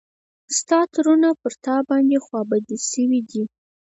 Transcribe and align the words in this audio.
ستا 0.57 0.79
ترونه 0.93 1.29
پر 1.41 1.53
تا 1.65 1.75
باندې 1.89 2.17
خوا 2.25 2.41
بدي 2.49 2.77
شوي 2.89 3.19
دي. 3.29 3.43